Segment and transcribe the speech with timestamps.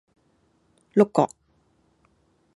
[0.95, 1.29] 碌葛